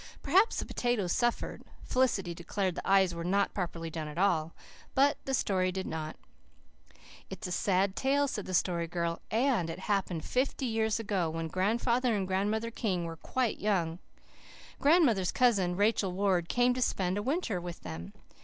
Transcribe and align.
Perhaps 0.23 0.57
the 0.57 0.65
potatoes 0.65 1.11
suffered 1.11 1.63
Felicity 1.83 2.33
declared 2.33 2.73
the 2.73 2.89
eyes 2.89 3.13
were 3.13 3.23
not 3.23 3.53
properly 3.53 3.91
done 3.91 4.07
at 4.07 4.17
all 4.17 4.51
but 4.95 5.15
the 5.25 5.33
story 5.35 5.71
did 5.71 5.85
not. 5.85 6.15
"It 7.29 7.43
is 7.43 7.49
a 7.49 7.51
sad 7.51 7.99
story," 7.99 8.27
said 8.27 8.47
the 8.47 8.55
Story 8.55 8.87
Girl, 8.87 9.21
"and 9.29 9.69
it 9.69 9.77
happened 9.77 10.25
fifty 10.25 10.65
years 10.65 10.99
ago, 10.99 11.29
when 11.29 11.49
Grandfather 11.49 12.15
and 12.15 12.27
Grandmother 12.27 12.71
King 12.71 13.05
were 13.05 13.15
quite 13.17 13.59
young. 13.59 13.99
Grandmother's 14.79 15.31
cousin 15.31 15.75
Rachel 15.75 16.11
Ward 16.11 16.49
came 16.49 16.73
to 16.73 16.81
spend 16.81 17.19
a 17.19 17.21
winter 17.21 17.61
with 17.61 17.81
them. 17.81 18.11